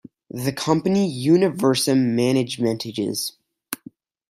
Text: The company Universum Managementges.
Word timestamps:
The 0.31 0.51
company 0.51 1.07
Universum 1.07 2.17
Managementges. 2.17 3.33